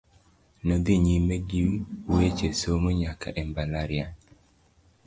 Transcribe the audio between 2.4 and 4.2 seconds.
somo nyaka e mbalariany.